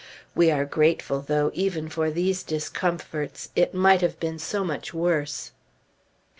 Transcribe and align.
We 0.33 0.49
are 0.49 0.65
grateful, 0.65 1.21
though, 1.21 1.51
even 1.53 1.87
for 1.87 2.09
these 2.09 2.41
discomforts; 2.41 3.49
it 3.55 3.75
might 3.75 4.01
have 4.01 4.19
been 4.19 4.39
so 4.39 4.63
much 4.63 4.95
worse! 4.95 5.51